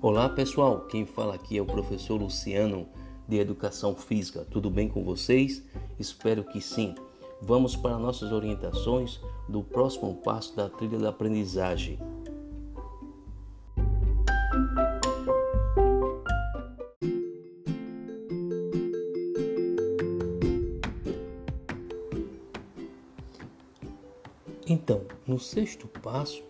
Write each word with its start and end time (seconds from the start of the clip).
Olá 0.00 0.28
pessoal, 0.28 0.82
quem 0.82 1.04
fala 1.04 1.34
aqui 1.34 1.58
é 1.58 1.60
o 1.60 1.66
professor 1.66 2.20
Luciano 2.20 2.86
de 3.26 3.36
Educação 3.36 3.96
Física. 3.96 4.46
Tudo 4.48 4.70
bem 4.70 4.88
com 4.88 5.02
vocês? 5.02 5.60
Espero 5.98 6.44
que 6.44 6.60
sim. 6.60 6.94
Vamos 7.42 7.74
para 7.74 7.98
nossas 7.98 8.30
orientações 8.30 9.20
do 9.48 9.60
próximo 9.60 10.14
passo 10.22 10.54
da 10.54 10.68
trilha 10.68 11.00
da 11.00 11.08
aprendizagem. 11.08 11.98
Então, 24.64 25.02
no 25.26 25.40
sexto 25.40 25.88
passo, 26.00 26.44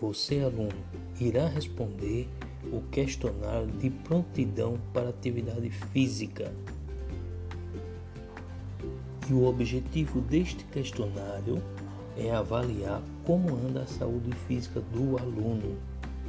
você, 0.00 0.40
aluno, 0.40 0.72
irá 1.20 1.46
responder 1.46 2.30
o 2.72 2.82
questionário 2.90 3.66
de 3.66 3.90
prontidão 3.90 4.78
para 4.92 5.08
atividade 5.08 5.70
física. 5.70 6.52
E 9.28 9.32
o 9.32 9.46
objetivo 9.46 10.20
deste 10.20 10.64
questionário 10.64 11.62
é 12.16 12.30
avaliar 12.30 13.02
como 13.24 13.54
anda 13.54 13.80
a 13.80 13.86
saúde 13.86 14.32
física 14.46 14.80
do 14.92 15.18
aluno, 15.18 15.76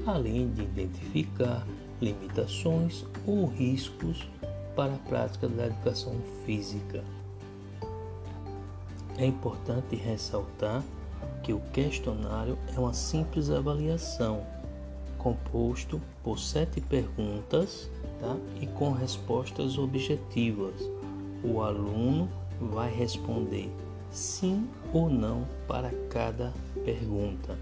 além 0.06 0.50
de 0.52 0.64
identificar 0.64 1.66
limitações 2.02 3.06
ou 3.26 3.46
riscos 3.46 4.28
para 4.76 4.94
a 4.94 5.00
prática 5.00 5.48
da 5.48 5.68
educação 5.68 6.16
física. 6.46 7.04
É 9.18 9.26
importante 9.26 9.96
ressaltar 9.96 10.84
que 11.44 11.54
o 11.54 11.60
questionário 11.72 12.58
é 12.76 12.80
uma 12.80 12.94
simples 12.94 13.50
avaliação 13.50 14.46
composto 15.26 16.00
por 16.24 16.38
sete 16.38 16.80
perguntas 16.80 17.90
tá? 18.20 18.38
e 18.62 18.68
com 18.68 18.92
respostas 18.92 19.76
objetivas. 19.76 20.76
O 21.44 21.64
aluno 21.64 22.30
vai 22.62 22.94
responder 22.94 23.72
sim 24.12 24.70
ou 24.94 25.10
não 25.10 25.48
para 25.68 25.90
cada 26.10 26.54
pergunta. 26.84 27.58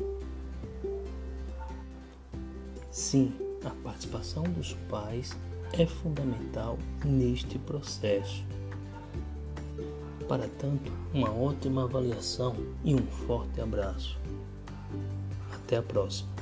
Sim, 2.92 3.32
a 3.64 3.70
participação 3.82 4.44
dos 4.44 4.74
pais 4.90 5.32
é 5.72 5.86
fundamental 5.86 6.78
neste 7.06 7.58
processo. 7.60 8.44
Para 10.28 10.50
tanto, 10.60 10.92
uma 11.14 11.32
ótima 11.32 11.86
avaliação 11.86 12.58
e 12.84 12.94
um 12.94 13.08
forte 13.26 13.62
abraço. 13.62 14.20
Até 15.54 15.78
a 15.78 15.82
próxima. 15.82 16.33